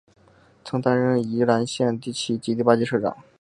[0.65, 3.15] 曾担任宜兰县第七及八届县长。